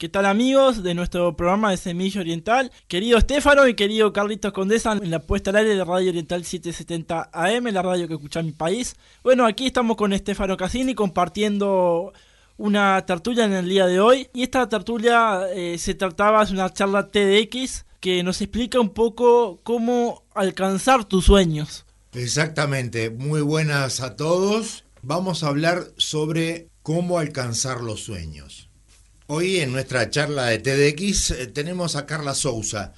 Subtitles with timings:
[0.00, 2.72] ¿Qué tal amigos de nuestro programa de Semilla Oriental?
[2.88, 7.28] Querido Estefano y querido Carlitos Condesa en la puesta al aire de Radio Oriental 770
[7.30, 8.96] AM, la radio que escucha mi país.
[9.22, 12.14] Bueno, aquí estamos con Estefano Cassini compartiendo
[12.56, 14.26] una tertulia en el día de hoy.
[14.32, 19.60] Y esta tertulia eh, se trataba de una charla TDX que nos explica un poco
[19.64, 21.84] cómo alcanzar tus sueños.
[22.14, 24.84] Exactamente, muy buenas a todos.
[25.02, 28.69] Vamos a hablar sobre cómo alcanzar los sueños.
[29.32, 32.94] Hoy en nuestra charla de TDX eh, tenemos a Carla Souza,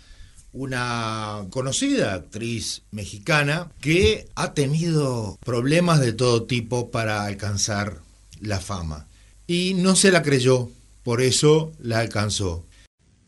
[0.55, 7.98] una conocida actriz mexicana que ha tenido problemas de todo tipo para alcanzar
[8.41, 9.08] la fama.
[9.46, 10.70] Y no se la creyó,
[11.02, 12.64] por eso la alcanzó.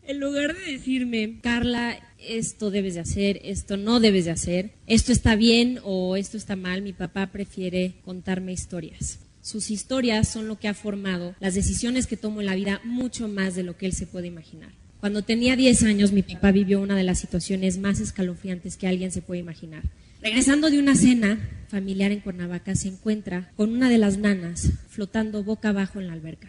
[0.05, 5.12] En lugar de decirme, Carla, esto debes de hacer, esto no debes de hacer, esto
[5.12, 9.18] está bien o esto está mal, mi papá prefiere contarme historias.
[9.44, 13.28] Sus historias son lo que ha formado las decisiones que tomo en la vida mucho
[13.28, 14.70] más de lo que él se puede imaginar.
[15.00, 19.12] Cuando tenía 10 años, mi papá vivió una de las situaciones más escalofriantes que alguien
[19.12, 19.82] se puede imaginar.
[20.22, 25.44] Regresando de una cena familiar en Cuernavaca, se encuentra con una de las nanas flotando
[25.44, 26.48] boca abajo en la alberca.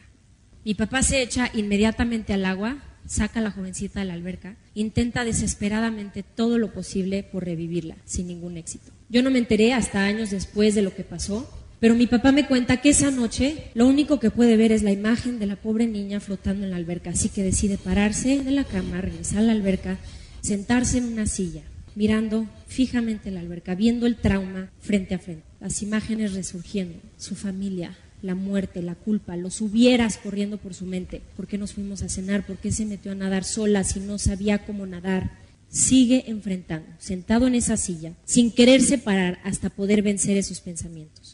[0.64, 5.26] Mi papá se echa inmediatamente al agua, saca a la jovencita de la alberca, intenta
[5.26, 8.94] desesperadamente todo lo posible por revivirla, sin ningún éxito.
[9.10, 11.46] Yo no me enteré hasta años después de lo que pasó,
[11.80, 14.92] pero mi papá me cuenta que esa noche lo único que puede ver es la
[14.92, 18.64] imagen de la pobre niña flotando en la alberca, así que decide pararse de la
[18.64, 19.98] cama, regresar a la alberca,
[20.42, 21.64] sentarse en una silla,
[21.96, 27.96] mirando fijamente la alberca, viendo el trauma frente a frente, las imágenes resurgiendo, su familia,
[28.22, 31.22] la muerte, la culpa, los hubieras corriendo por su mente.
[31.36, 32.46] ¿Por qué nos fuimos a cenar?
[32.46, 35.32] ¿Por qué se metió a nadar sola si no sabía cómo nadar?
[35.70, 41.25] Sigue enfrentando, sentado en esa silla, sin querer separar hasta poder vencer esos pensamientos.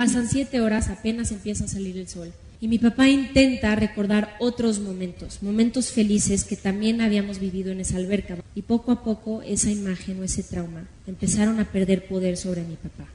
[0.00, 2.32] Pasan siete horas, apenas empieza a salir el sol.
[2.58, 7.98] Y mi papá intenta recordar otros momentos, momentos felices que también habíamos vivido en esa
[7.98, 8.38] alberca.
[8.54, 12.76] Y poco a poco esa imagen o ese trauma empezaron a perder poder sobre mi
[12.76, 13.10] papá.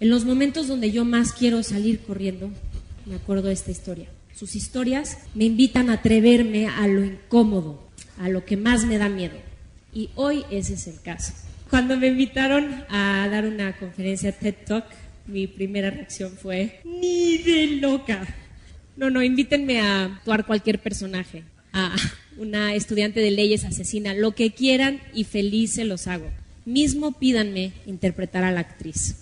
[0.00, 2.50] En los momentos donde yo más quiero salir corriendo,
[3.04, 4.08] me acuerdo de esta historia.
[4.34, 7.86] Sus historias me invitan a atreverme a lo incómodo,
[8.18, 9.36] a lo que más me da miedo.
[9.92, 11.34] Y hoy ese es el caso.
[11.68, 14.86] Cuando me invitaron a dar una conferencia TED Talk,
[15.28, 18.26] mi primera reacción fue, ni de loca.
[18.96, 21.94] No, no, invítenme a actuar cualquier personaje, a
[22.38, 26.30] una estudiante de leyes asesina, lo que quieran y feliz se los hago.
[26.64, 29.16] Mismo pídanme interpretar a la actriz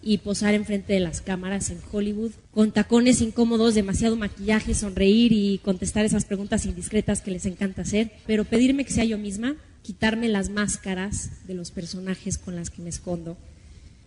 [0.00, 5.58] y posar enfrente de las cámaras en Hollywood, con tacones incómodos, demasiado maquillaje, sonreír y
[5.58, 10.28] contestar esas preguntas indiscretas que les encanta hacer, pero pedirme que sea yo misma, quitarme
[10.28, 13.36] las máscaras de los personajes con las que me escondo,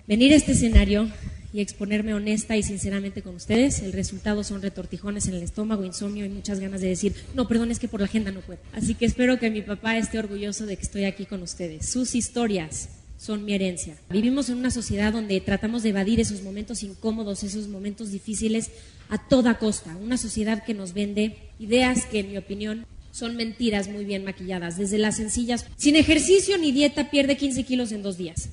[0.08, 1.10] venir a este escenario
[1.54, 3.82] y exponerme honesta y sinceramente con ustedes.
[3.82, 7.72] El resultado son retortijones en el estómago, insomnio y muchas ganas de decir, no, perdón,
[7.72, 8.60] es que por la agenda no puedo.
[8.74, 11.90] Así que espero que mi papá esté orgulloso de que estoy aquí con ustedes.
[11.90, 13.98] Sus historias son mi herencia.
[14.10, 18.72] Vivimos en una sociedad donde tratamos de evadir esos momentos incómodos, esos momentos difíciles
[19.10, 19.96] a toda costa.
[19.98, 24.78] Una sociedad que nos vende ideas que, en mi opinión, son mentiras muy bien maquilladas.
[24.78, 28.50] Desde las sencillas, sin ejercicio ni dieta pierde 15 kilos en dos días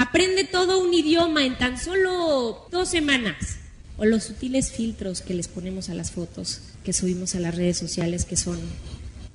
[0.00, 3.58] Aprende todo un idioma en tan solo dos semanas.
[3.98, 7.76] O los sutiles filtros que les ponemos a las fotos que subimos a las redes
[7.76, 8.58] sociales, que son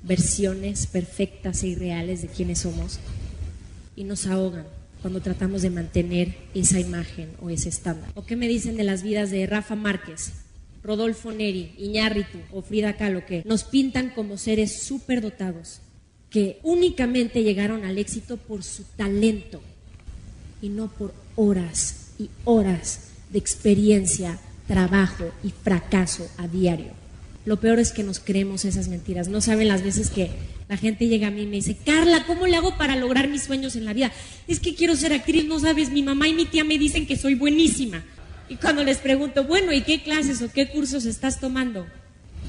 [0.02, 2.98] versiones perfectas e irreales de quienes somos,
[3.94, 4.66] y nos ahogan
[5.02, 8.10] cuando tratamos de mantener esa imagen o ese estándar.
[8.16, 10.32] ¿O qué me dicen de las vidas de Rafa Márquez,
[10.82, 15.78] Rodolfo Neri, Iñárritu o Frida Kahlo, que nos pintan como seres superdotados,
[16.28, 19.62] que únicamente llegaron al éxito por su talento,
[20.62, 23.00] y no por horas y horas
[23.30, 26.92] de experiencia, trabajo y fracaso a diario.
[27.44, 29.28] Lo peor es que nos creemos esas mentiras.
[29.28, 30.30] No saben las veces que
[30.68, 33.44] la gente llega a mí y me dice, Carla, ¿cómo le hago para lograr mis
[33.44, 34.10] sueños en la vida?
[34.48, 37.16] Es que quiero ser actriz, no sabes, mi mamá y mi tía me dicen que
[37.16, 38.02] soy buenísima.
[38.48, 41.86] Y cuando les pregunto, bueno, ¿y qué clases o qué cursos estás tomando?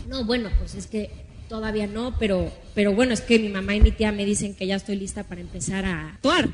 [0.09, 1.12] No, bueno, pues es que
[1.47, 4.65] todavía no, pero, pero bueno, es que mi mamá y mi tía me dicen que
[4.65, 6.50] ya estoy lista para empezar a actuar.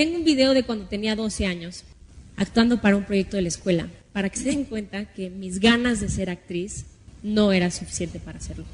[0.00, 1.84] Tengo un video de cuando tenía 12 años,
[2.38, 6.00] actuando para un proyecto de la escuela, para que se den cuenta que mis ganas
[6.00, 6.86] de ser actriz
[7.22, 8.64] no era suficiente para hacerlo.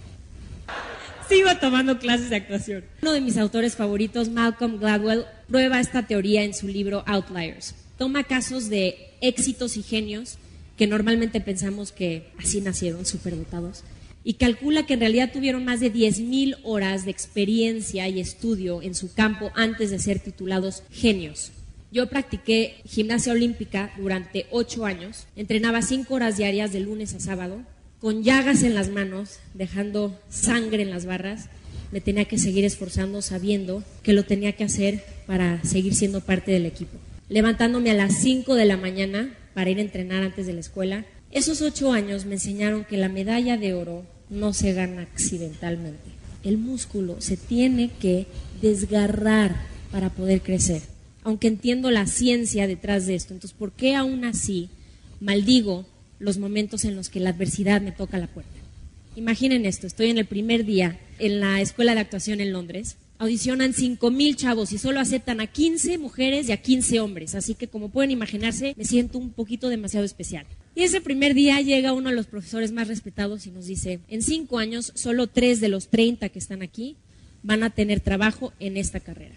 [1.29, 2.85] Sigo tomando clases de actuación.
[3.03, 7.75] Uno de mis autores favoritos, Malcolm Gladwell, prueba esta teoría en su libro Outliers.
[7.99, 10.39] Toma casos de éxitos y genios
[10.77, 13.83] que normalmente pensamos que así nacieron, superdotados,
[14.29, 18.97] y calcula que en realidad tuvieron más de 10.000 horas de experiencia y estudio en
[18.97, 21.53] su campo antes de ser titulados genios.
[21.93, 27.63] Yo practiqué gimnasia olímpica durante ocho años, entrenaba cinco horas diarias de lunes a sábado,
[28.01, 31.49] con llagas en las manos, dejando sangre en las barras,
[31.93, 36.51] me tenía que seguir esforzando sabiendo que lo tenía que hacer para seguir siendo parte
[36.51, 36.99] del equipo.
[37.29, 41.05] Levantándome a las 5 de la mañana para ir a entrenar antes de la escuela.
[41.31, 46.11] Esos ocho años me enseñaron que la medalla de oro no se gana accidentalmente.
[46.43, 48.27] El músculo se tiene que
[48.61, 49.57] desgarrar
[49.91, 50.83] para poder crecer.
[51.25, 53.35] Aunque entiendo la ciencia detrás de esto.
[53.35, 54.69] Entonces, ¿por qué aún así
[55.21, 55.87] maldigo
[56.19, 58.53] los momentos en los que la adversidad me toca la puerta?
[59.17, 62.97] Imaginen esto, estoy en el primer día en la escuela de actuación en Londres.
[63.19, 67.35] Audicionan 5.000 chavos y solo aceptan a 15 mujeres y a 15 hombres.
[67.35, 70.47] Así que como pueden imaginarse, me siento un poquito demasiado especial.
[70.77, 74.21] Y ese primer día llega uno de los profesores más respetados y nos dice, en
[74.21, 76.97] cinco años, solo tres de los 30 que están aquí
[77.43, 79.35] van a tener trabajo en esta carrera.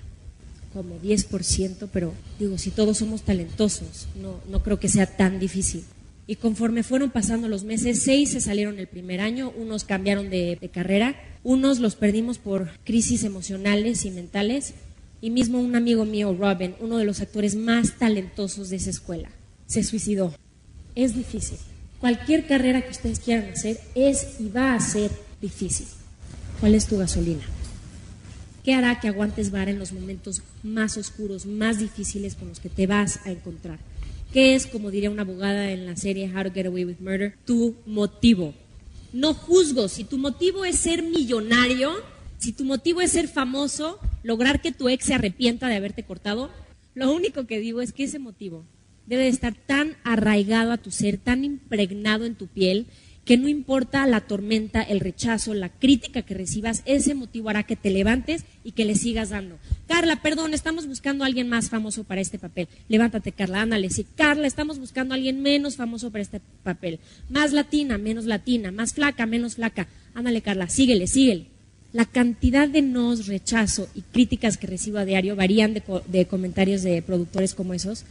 [0.73, 5.85] Como 10%, pero digo, si todos somos talentosos, no, creo que sea tan difícil.
[6.27, 10.57] Y conforme fueron pasando los meses, seis se salieron el primer año, unos cambiaron de,
[10.59, 11.15] de, carrera,
[11.45, 14.73] unos los perdimos por crisis emocionales y mentales,
[15.21, 19.29] y mismo un amigo mío, Robin, uno de los actores más talentosos de esa escuela,
[19.67, 20.33] se suicidó.
[20.99, 21.57] Es difícil.
[22.01, 25.09] Cualquier carrera que ustedes quieran hacer es y va a ser
[25.39, 25.87] difícil.
[26.59, 27.45] ¿Cuál es tu gasolina?
[28.65, 32.67] ¿Qué hará que aguantes vara en los momentos más oscuros, más difíciles con los que
[32.67, 33.79] te vas a encontrar?
[34.33, 37.33] ¿Qué es, como diría una abogada en la serie How to Get Away with Murder,
[37.45, 38.53] tu motivo?
[39.13, 39.87] No juzgo.
[39.87, 41.93] Si tu motivo es ser millonario,
[42.39, 46.51] si tu motivo es ser famoso, lograr que tu ex se arrepienta de haberte cortado,
[46.93, 48.65] lo único que digo es que ese motivo
[49.09, 52.85] debe de estar tan arraigado a tu ser, tan impregnado en tu piel,
[53.25, 57.75] que no importa la tormenta, el rechazo, la crítica que recibas, ese motivo hará que
[57.75, 59.59] te levantes y que le sigas dando.
[59.87, 62.67] Carla, perdón, estamos buscando a alguien más famoso para este papel.
[62.87, 63.89] Levántate, Carla, ándale.
[63.89, 66.99] Sí, Carla, estamos buscando a alguien menos famoso para este papel.
[67.29, 68.71] Más latina, menos latina.
[68.71, 69.87] Más flaca, menos flaca.
[70.15, 71.47] Ándale, Carla, síguele, síguele.
[71.91, 76.83] La cantidad de nos, rechazo y críticas que recibo a diario varían de, de comentarios
[76.83, 78.05] de productores como esos.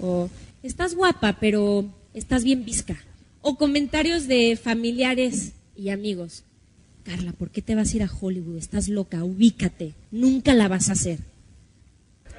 [0.00, 0.28] O,
[0.62, 2.96] estás guapa, pero estás bien visca
[3.42, 6.44] o comentarios de familiares y amigos.
[7.04, 8.58] Carla, ¿por qué te vas a ir a Hollywood?
[8.58, 11.18] Estás loca, ubícate, nunca la vas a hacer.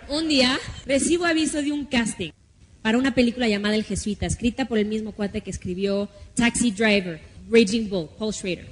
[0.09, 2.31] Un día recibo aviso de un casting
[2.81, 7.19] para una película llamada El Jesuita, escrita por el mismo cuate que escribió Taxi Driver,
[7.49, 8.67] Raging Bull, Paul Schrader.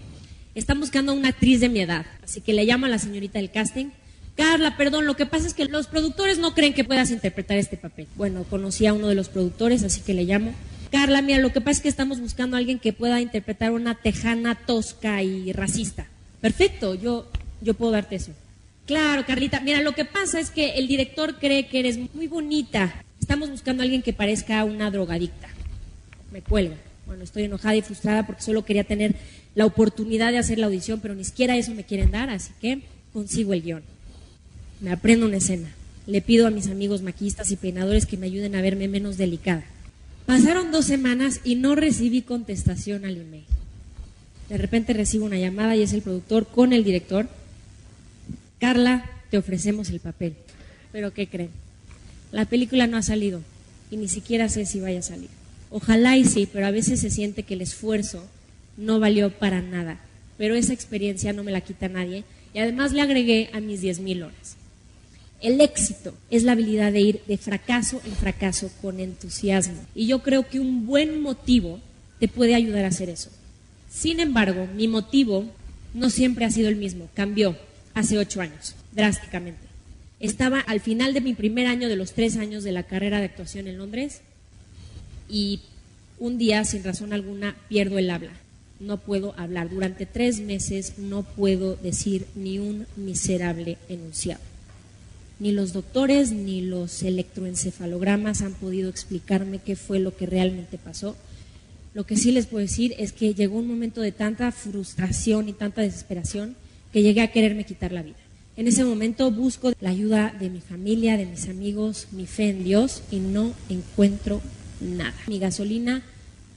[0.55, 3.39] Están buscando a una actriz de mi edad, así que le llamo a la señorita
[3.39, 3.87] del casting.
[4.35, 7.77] Carla, perdón, lo que pasa es que los productores no creen que puedas interpretar este
[7.77, 8.07] papel.
[8.15, 10.53] Bueno, conocí a uno de los productores, así que le llamo.
[10.91, 13.95] Carla, mira, lo que pasa es que estamos buscando a alguien que pueda interpretar una
[13.95, 16.07] tejana tosca y racista.
[16.41, 17.27] Perfecto, yo,
[17.61, 18.31] yo puedo darte eso.
[18.85, 23.03] Claro, Carlita, mira, lo que pasa es que el director cree que eres muy bonita.
[23.21, 25.49] Estamos buscando a alguien que parezca una drogadicta.
[26.31, 26.75] Me cuelga.
[27.05, 29.15] Bueno, estoy enojada y frustrada porque solo quería tener
[29.53, 32.81] la oportunidad de hacer la audición, pero ni siquiera eso me quieren dar, así que
[33.13, 33.83] consigo el guion.
[34.81, 35.69] Me aprendo una escena.
[36.07, 39.63] Le pido a mis amigos maquillistas y peinadores que me ayuden a verme menos delicada.
[40.25, 43.43] Pasaron dos semanas y no recibí contestación al email.
[44.47, 47.27] De repente recibo una llamada y es el productor con el director.
[48.59, 50.35] Carla, te ofrecemos el papel.
[50.91, 51.51] Pero ¿qué creen?
[52.31, 53.41] La película no ha salido
[53.91, 55.29] y ni siquiera sé si vaya a salir.
[55.71, 58.23] Ojalá y sí, pero a veces se siente que el esfuerzo
[58.77, 59.99] no valió para nada.
[60.37, 62.23] Pero esa experiencia no me la quita nadie
[62.53, 64.58] y además le agregué a mis 10.000 horas.
[65.41, 69.85] El éxito es la habilidad de ir de fracaso en fracaso con entusiasmo.
[69.95, 71.79] Y yo creo que un buen motivo
[72.19, 73.29] te puede ayudar a hacer eso.
[73.89, 75.45] Sin embargo, mi motivo
[75.93, 77.09] no siempre ha sido el mismo.
[77.13, 77.57] Cambió
[77.93, 79.61] hace ocho años, drásticamente.
[80.19, 83.25] Estaba al final de mi primer año de los tres años de la carrera de
[83.25, 84.21] actuación en Londres
[85.29, 85.61] y
[86.19, 88.33] un día, sin razón alguna, pierdo el habla.
[88.81, 89.69] No puedo hablar.
[89.69, 94.41] Durante tres meses no puedo decir ni un miserable enunciado.
[95.39, 101.15] Ni los doctores ni los electroencefalogramas han podido explicarme qué fue lo que realmente pasó.
[101.93, 105.53] Lo que sí les puedo decir es que llegó un momento de tanta frustración y
[105.53, 106.55] tanta desesperación
[106.91, 108.17] que llegué a quererme quitar la vida.
[108.57, 112.65] En ese momento busco la ayuda de mi familia, de mis amigos, mi fe en
[112.65, 114.41] Dios y no encuentro
[114.81, 115.15] nada.
[115.27, 116.03] Mi gasolina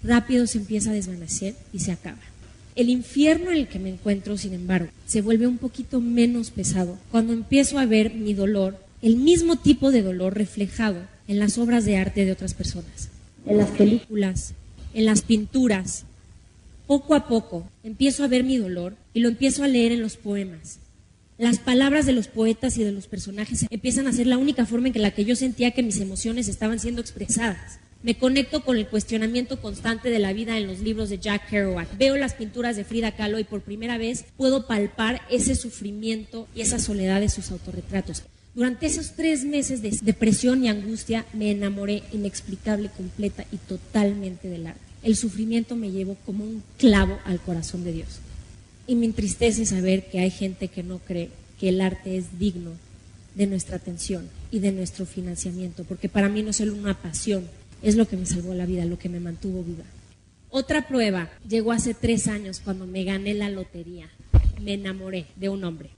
[0.02, 2.31] rápido se empieza a desvanecer y se acaba.
[2.74, 6.98] El infierno en el que me encuentro, sin embargo, se vuelve un poquito menos pesado
[7.10, 11.84] cuando empiezo a ver mi dolor, el mismo tipo de dolor reflejado en las obras
[11.84, 13.10] de arte de otras personas,
[13.46, 14.54] en las películas,
[14.94, 16.04] en las pinturas.
[16.86, 20.16] Poco a poco empiezo a ver mi dolor y lo empiezo a leer en los
[20.16, 20.78] poemas.
[21.36, 24.86] Las palabras de los poetas y de los personajes empiezan a ser la única forma
[24.86, 27.80] en que la que yo sentía que mis emociones estaban siendo expresadas.
[28.02, 31.96] Me conecto con el cuestionamiento constante de la vida en los libros de Jack Kerouac.
[31.96, 36.62] Veo las pinturas de Frida Kahlo y por primera vez puedo palpar ese sufrimiento y
[36.62, 38.24] esa soledad de sus autorretratos.
[38.56, 44.66] Durante esos tres meses de depresión y angustia me enamoré inexplicable, completa y totalmente del
[44.66, 44.80] arte.
[45.04, 48.18] El sufrimiento me llevó como un clavo al corazón de Dios.
[48.88, 51.30] Y me entristece saber que hay gente que no cree
[51.60, 52.72] que el arte es digno
[53.36, 57.48] de nuestra atención y de nuestro financiamiento, porque para mí no es solo una pasión,
[57.82, 59.84] es lo que me salvó la vida, lo que me mantuvo viva.
[60.50, 64.08] Otra prueba llegó hace tres años cuando me gané la lotería.
[64.60, 65.90] Me enamoré de un hombre.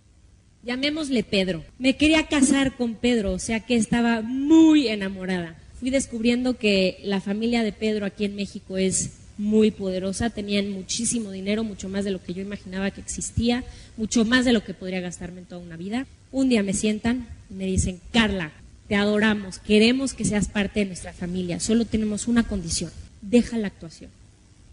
[0.63, 1.65] Llamémosle Pedro.
[1.79, 5.57] Me quería casar con Pedro, o sea que estaba muy enamorada.
[5.79, 11.33] Fui descubriendo que la familia de Pedro aquí en México es muy poderosa, tenían muchísimo
[11.33, 13.65] dinero, mucho más de lo que yo imaginaba que existía,
[13.97, 16.07] mucho más de lo que podría gastarme en toda una vida.
[16.31, 18.53] Un día me sientan me dicen, Carla,
[18.89, 22.91] te adoramos, queremos que seas parte de nuestra familia, solo tenemos una condición,
[23.23, 24.11] deja la actuación.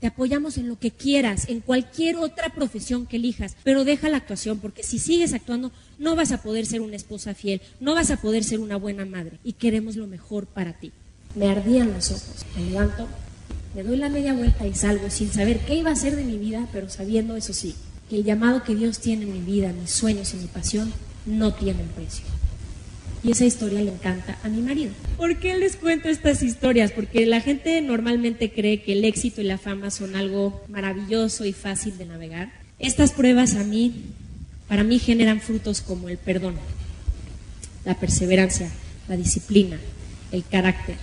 [0.01, 4.17] Te apoyamos en lo que quieras, en cualquier otra profesión que elijas, pero deja la
[4.17, 8.09] actuación porque si sigues actuando no vas a poder ser una esposa fiel, no vas
[8.09, 10.91] a poder ser una buena madre y queremos lo mejor para ti.
[11.35, 13.07] Me ardían los ojos, me levanto,
[13.75, 16.37] me doy la media vuelta y salgo sin saber qué iba a ser de mi
[16.37, 17.75] vida, pero sabiendo, eso sí,
[18.09, 20.91] que el llamado que Dios tiene en mi vida, mis sueños y mi pasión
[21.27, 22.25] no tienen precio.
[23.23, 24.91] Y esa historia le encanta a mi marido.
[25.17, 26.91] ¿Por qué les cuento estas historias?
[26.91, 31.53] Porque la gente normalmente cree que el éxito y la fama son algo maravilloso y
[31.53, 32.51] fácil de navegar.
[32.79, 34.05] Estas pruebas a mí,
[34.67, 36.55] para mí generan frutos como el perdón,
[37.85, 38.71] la perseverancia,
[39.07, 39.77] la disciplina,
[40.31, 40.95] el carácter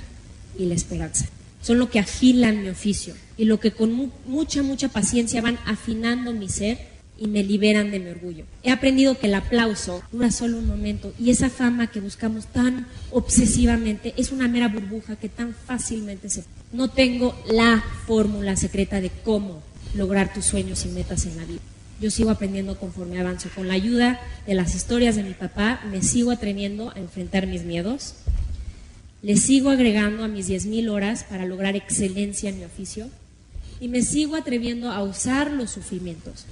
[0.59, 1.27] y la esperanza.
[1.63, 6.33] Son lo que afilan mi oficio y lo que con mucha, mucha paciencia van afinando
[6.33, 8.45] mi ser y me liberan de mi orgullo.
[8.63, 12.87] He aprendido que el aplauso dura solo un momento y esa fama que buscamos tan
[13.11, 16.45] obsesivamente es una mera burbuja que tan fácilmente se...
[16.73, 19.63] No tengo la fórmula secreta de cómo
[19.95, 21.61] lograr tus sueños y metas en la vida.
[22.01, 23.49] Yo sigo aprendiendo conforme avanzo.
[23.55, 27.65] Con la ayuda de las historias de mi papá, me sigo atreviendo a enfrentar mis
[27.65, 28.15] miedos.
[29.23, 33.09] Le sigo agregando a mis 10.000 horas para lograr excelencia en mi oficio.
[33.81, 36.45] Y me sigo atreviendo a usar los sufrimientos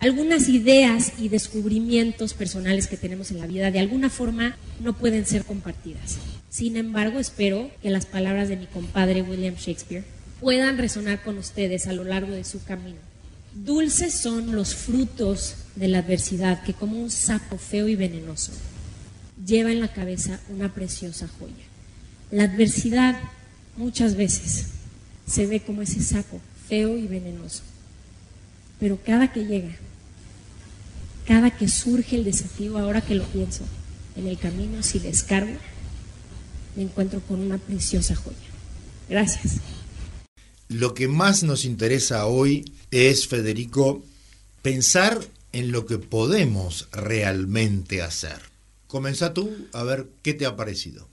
[0.00, 5.26] algunas ideas y descubrimientos personales que tenemos en la vida de alguna forma no pueden
[5.26, 6.16] ser compartidas.
[6.48, 10.04] Sin embargo, espero que las palabras de mi compadre William Shakespeare
[10.40, 12.96] puedan resonar con ustedes a lo largo de su camino.
[13.54, 18.52] Dulces son los frutos de la adversidad que como un sapo feo y venenoso
[19.44, 21.54] lleva en la cabeza una preciosa joya.
[22.30, 23.20] La adversidad
[23.76, 24.68] muchas veces
[25.26, 27.62] se ve como ese sapo feo y venenoso,
[28.78, 29.76] pero cada que llega
[31.30, 33.62] cada que surge el desafío, ahora que lo pienso,
[34.16, 35.52] en el camino, si descargo,
[36.74, 38.36] me encuentro con una preciosa joya.
[39.08, 39.58] Gracias.
[40.66, 44.02] Lo que más nos interesa hoy es, Federico,
[44.62, 45.20] pensar
[45.52, 48.40] en lo que podemos realmente hacer.
[48.88, 51.06] Comenzá tú a ver qué te ha parecido.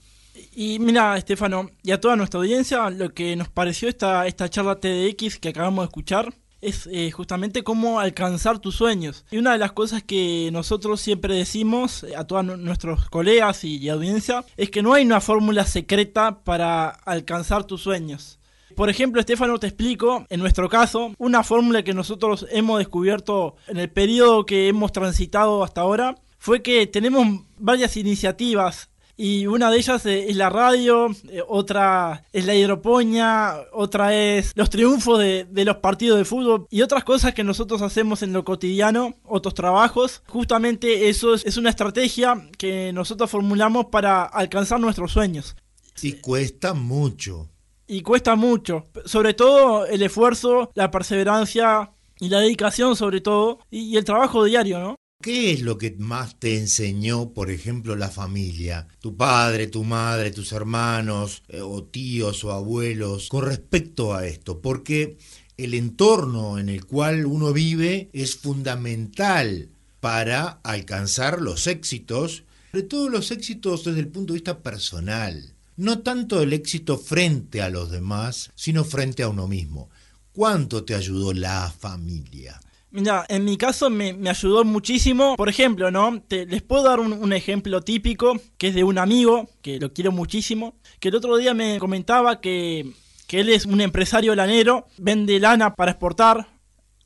[0.52, 4.80] Y mira, Estefano, y a toda nuestra audiencia, lo que nos pareció esta, esta charla
[4.80, 9.24] TDX que acabamos de escuchar, es eh, justamente cómo alcanzar tus sueños.
[9.30, 14.44] Y una de las cosas que nosotros siempre decimos a todos nuestros colegas y, audiencia
[14.56, 18.38] es que no hay una fórmula secreta para alcanzar tus sueños.
[18.76, 23.78] Por ejemplo, Estefano, te explico, en nuestro caso, una fórmula que nosotros hemos descubierto en
[23.78, 29.78] el periodo que hemos transitado hasta ahora fue que tenemos varias iniciativas y una de
[29.78, 35.78] ellas es la radio, eh, otra es la hidroponía, otra es los triunfos de, los
[35.78, 40.22] partidos de fútbol y otras cosas que nosotros hacemos en lo cotidiano, otros trabajos.
[40.28, 45.56] Justamente eso es, una estrategia que nosotros formulamos para alcanzar nuestros sueños.
[46.00, 47.48] Y cuesta mucho.
[47.88, 48.84] Y cuesta mucho.
[49.04, 54.78] Sobre todo el esfuerzo, la perseverancia y la dedicación sobre todo y el trabajo diario,
[54.78, 54.97] ¿no?
[55.20, 58.86] ¿Qué es lo que más te enseñó, por ejemplo, la familia?
[59.00, 64.60] Tu padre, tu madre, tus hermanos, eh, o tíos o abuelos, con respecto a esto.
[64.60, 65.18] Porque
[65.56, 73.08] el entorno en el cual uno vive es fundamental para alcanzar los éxitos, sobre todo
[73.08, 75.52] los éxitos desde el punto de vista personal.
[75.76, 79.90] No tanto el éxito frente a los demás, sino frente a uno mismo.
[80.32, 82.60] ¿Cuánto te ayudó la familia?
[82.90, 85.36] Mira, en mi caso me, ayudó muchísimo.
[85.36, 86.22] Por ejemplo, ¿no?
[86.22, 90.10] Te, les puedo dar un, ejemplo típico que es de un amigo, que lo quiero
[90.10, 92.92] muchísimo, que el otro día me comentaba que,
[93.30, 96.48] él es un empresario lanero, vende lana para exportar.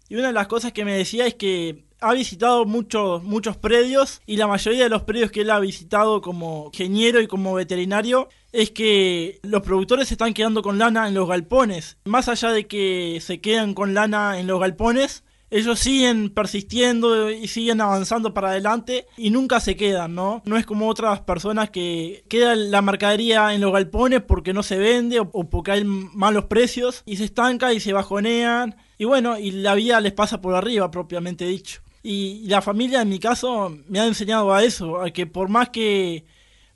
[0.09, 4.21] Y una de las cosas que me decía es que ha visitado muchos, muchos predios
[4.27, 8.29] y la mayoría de los predios que él ha visitado como ingeniero y como veterinario
[8.53, 11.97] es que los productores se están quedando con lana en los galpones.
[12.05, 17.47] Más allá de que se quedan con lana en los galpones, ellos siguen persistiendo y
[17.47, 20.43] siguen avanzando para adelante y nunca se quedan, ¿no?
[20.47, 24.79] No es como otras personas que queda la mercadería en los galpones porque no se
[24.79, 29.51] vende o, porque hay malos precios y se estanca y se bajonean y bueno, y
[29.51, 31.83] la vida les pasa por arriba propiamente dicho.
[32.03, 35.69] Y la familia en mi caso me ha enseñado a eso, a que por más
[35.69, 36.25] que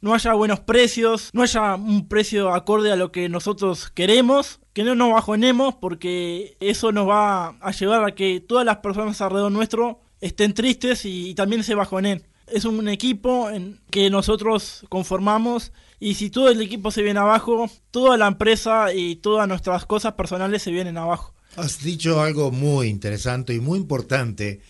[0.03, 4.85] no haya buenos precios, no haya un precio acorde a lo que nosotros queremos, que
[4.85, 9.51] no nos bajonemos porque eso nos va a llevar a que todas las personas alrededor
[9.51, 12.27] nuestro estén tristes y, también se bajonen.
[12.47, 17.71] Es un equipo en que nosotros conformamos y si todo el equipo se viene abajo,
[17.91, 21.33] toda la empresa y todas nuestras cosas personales se vienen abajo.
[21.57, 24.61] Has dicho algo muy interesante y muy importante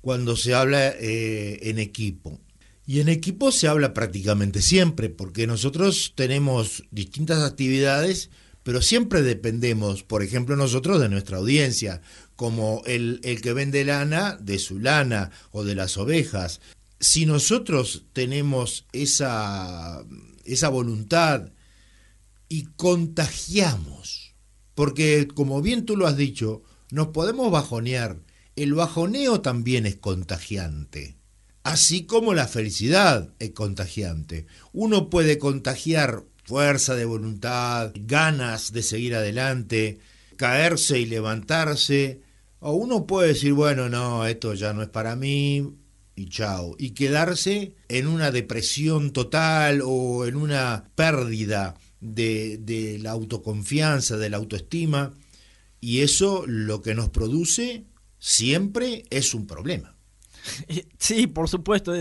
[0.00, 2.40] cuando se habla eh, en equipo.
[2.86, 8.30] Y en equipo se habla prácticamente siempre, porque nosotros tenemos distintas actividades,
[8.66, 12.02] pero siempre dependemos, por ejemplo, nosotros de nuestra audiencia,
[12.34, 16.60] como el, el que vende lana de su lana o de las ovejas.
[16.98, 20.04] Si nosotros tenemos esa,
[20.44, 21.52] esa voluntad
[22.48, 24.34] y contagiamos,
[24.74, 28.18] porque como bien tú lo has dicho, nos podemos bajonear,
[28.56, 31.14] el bajoneo también es contagiante
[31.66, 34.46] así como la felicidad es contagiante.
[34.72, 39.98] Uno puede contagiar fuerza de voluntad, ganas de seguir adelante,
[40.36, 42.20] caerse y levantarse,
[42.60, 45.74] o uno puede decir, bueno, no, esto ya no es para mí,
[46.14, 53.10] y chao, y quedarse en una depresión total o en una pérdida de, de la
[53.10, 55.12] autoconfianza, de la autoestima,
[55.80, 57.84] y eso lo que nos produce
[58.18, 59.94] siempre es un problema.
[60.98, 61.92] Sí, por supuesto,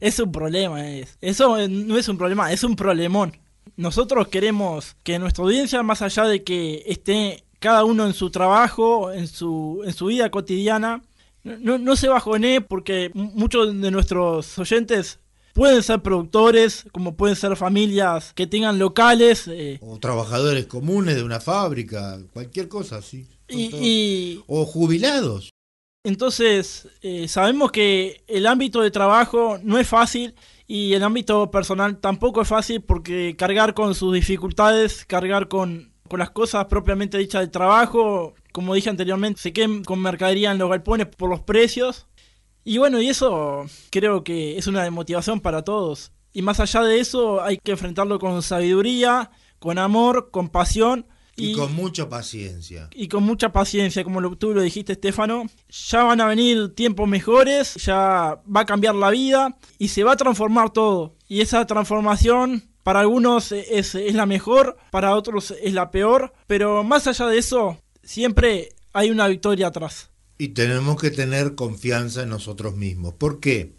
[0.00, 0.82] es, un problema.
[1.20, 3.36] eso no es un problema, es un problemón.
[3.76, 9.12] Nosotros queremos que nuestra audiencia, más allá de que esté cada uno en su trabajo,
[9.12, 11.02] en su, en su vida cotidiana,
[11.42, 15.18] no, no se bajone porque muchos de nuestros oyentes
[15.54, 19.48] pueden ser productores, como pueden ser familias que tengan locales.
[19.48, 25.50] Eh, o trabajadores comunes de una fábrica, cualquier cosa sí y, o jubilados.
[26.04, 30.34] Entonces, eh, sabemos que el ámbito de trabajo no es fácil
[30.72, 36.20] y el ámbito personal tampoco es fácil porque cargar con sus dificultades, cargar con, con
[36.20, 40.70] las cosas propiamente dichas del trabajo, como dije anteriormente, se queden con mercadería en los
[40.70, 42.06] galpones por los precios.
[42.62, 46.12] Y bueno, y eso creo que es una motivación para todos.
[46.32, 51.04] Y más allá de eso, hay que enfrentarlo con sabiduría, con amor, con pasión
[51.40, 52.88] y, con mucha paciencia.
[52.94, 55.46] Y con mucha paciencia, como tú lo dijiste, Estefano.
[55.68, 60.12] Ya van a venir tiempos mejores, ya va a cambiar la vida y se va
[60.12, 61.16] a transformar todo.
[61.28, 66.82] Y esa transformación para algunos es, es la mejor, para otros es la peor, pero
[66.82, 70.10] más allá de eso, siempre hay una victoria atrás.
[70.38, 73.14] Y tenemos que tener confianza en nosotros mismos.
[73.14, 73.74] ¿Por qué?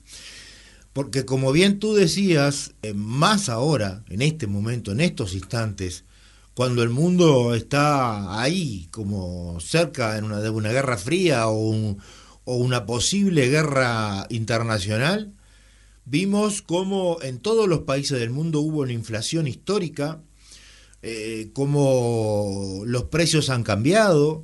[0.93, 6.03] Porque como bien tú decías, eh, más ahora, en este momento, en estos instantes,
[6.61, 11.97] cuando el mundo está ahí, como cerca en una, de una guerra fría o,
[12.45, 15.33] una posible guerra internacional,
[16.05, 20.21] vimos cómo en todos los países del mundo hubo una inflación histórica,
[21.01, 24.43] eh, cómo los precios han cambiado,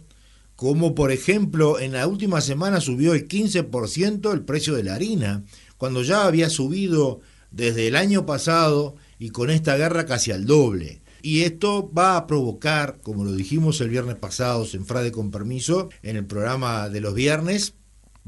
[0.55, 5.43] como por ejemplo en la última semana subió el 15% el precio de la harina,
[5.77, 7.19] cuando ya había subido
[7.51, 11.03] desde el año pasado y con esta guerra casi al doble.
[11.21, 15.89] Y esto va a provocar, como lo dijimos el viernes pasado en Frade con Permiso,
[16.03, 17.73] en el programa de los viernes,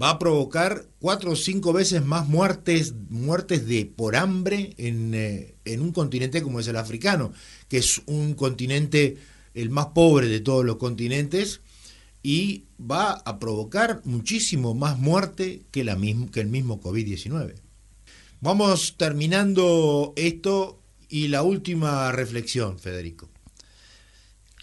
[0.02, 5.56] va a provocar cuatro o cinco veces más muertes, muertes de por hambre en, eh,
[5.66, 7.34] en un continente como es el africano,
[7.68, 9.18] que es un continente
[9.54, 11.62] el más pobre de todos los continentes
[12.24, 15.98] y va a provocar muchísimo más muerte que, la
[16.32, 17.56] que el mismo COVID-19.
[18.42, 20.79] Vamos terminando esto
[21.10, 23.30] y la última reflexión, Federico.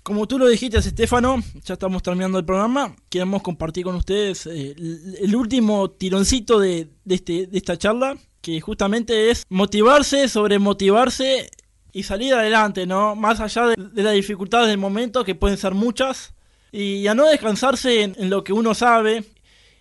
[0.07, 2.95] Como tú lo dijiste, Estefano, ya estamos terminando el programa.
[3.09, 4.77] Queremos compartir con ustedes eh,
[5.21, 11.51] el, último tironcito de, este, de esta charla, que justamente es motivarse, sobre motivarse
[11.93, 13.17] y salir adelante, ¿no?
[13.17, 16.35] Más allá de, las dificultades del momento, que pueden ser muchas,
[16.71, 19.25] y a no descansarse en, lo que uno sabe,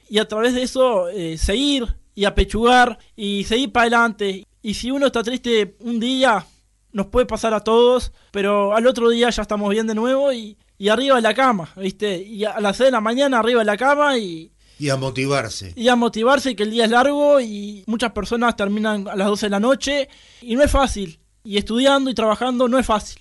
[0.10, 4.48] y a través de eso eh, seguir y apechugar y seguir para adelante.
[4.64, 6.48] Y si uno está triste un día,
[6.96, 10.58] nos puede pasar a todos, pero al otro día ya estamos bien de nuevo y,
[10.90, 12.24] arriba de la cama, ¿viste?
[12.24, 15.74] Y a las 6 de la mañana arriba de la cama y, Y a motivarse.
[15.76, 19.48] Y a motivarse que el día es largo y muchas personas terminan a las 12
[19.48, 20.08] de la noche
[20.42, 21.20] y no es fácil.
[21.44, 23.20] Y estudiando y trabajando no es fácil.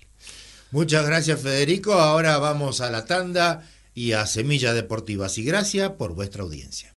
[0.71, 1.95] Muchas gracias Federico.
[1.95, 5.37] Ahora vamos a la tanda y a Semillas Deportivas.
[5.39, 6.93] Y gracias por vuestra audiencia.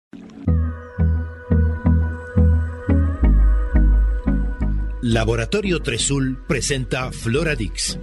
[5.07, 7.97] Laboratorio Tresul presenta Floradix,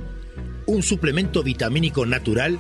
[0.65, 2.59] un suplemento vitamínico natural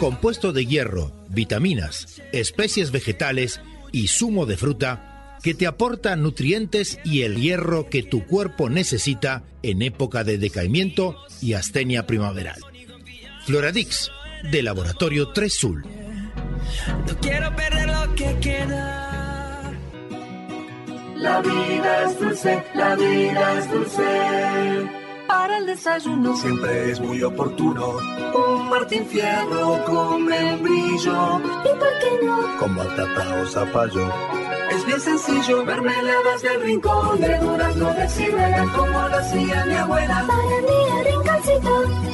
[0.00, 3.60] compuesto de hierro, vitaminas, especies vegetales
[3.92, 9.44] y zumo de fruta que te aporta nutrientes y el hierro que tu cuerpo necesita
[9.62, 12.60] en época de decaimiento y astenia primaveral.
[13.44, 14.10] Floradix,
[14.50, 15.86] de Laboratorio Tresul.
[17.06, 19.05] No quiero perder lo que queda.
[21.18, 24.90] La vida es dulce, la vida es dulce.
[25.26, 27.96] Para el desayuno siempre es muy oportuno.
[28.34, 31.40] Un Martín Fierro con membrillo.
[31.64, 32.58] ¿Y por qué no?
[32.58, 34.35] Con batata o zapallo.
[34.76, 40.26] Es bien sencillo, mermeladas del rincón, de durazno de ciruela, como lo hacía mi abuela.
[40.26, 42.06] Para mi rinconcito.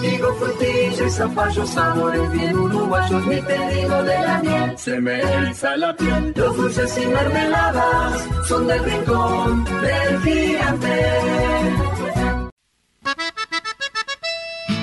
[0.00, 4.76] Digo frutilla y zapallo, sabores bien uruguayos, mi pedido de la miel.
[4.76, 6.32] Se me eriza la piel.
[6.34, 11.12] Los dulces y mermeladas son del rincón del gigante.